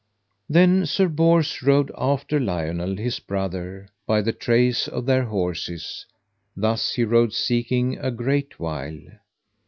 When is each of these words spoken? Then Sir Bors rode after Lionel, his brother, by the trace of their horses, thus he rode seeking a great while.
Then 0.49 0.87
Sir 0.87 1.07
Bors 1.07 1.61
rode 1.61 1.91
after 1.95 2.39
Lionel, 2.39 2.95
his 2.97 3.19
brother, 3.19 3.87
by 4.07 4.21
the 4.23 4.33
trace 4.33 4.87
of 4.87 5.05
their 5.05 5.25
horses, 5.25 6.07
thus 6.57 6.93
he 6.93 7.03
rode 7.03 7.33
seeking 7.33 7.99
a 7.99 8.09
great 8.09 8.59
while. 8.59 8.99